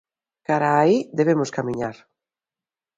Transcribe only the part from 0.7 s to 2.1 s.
a aí debemos camiñar.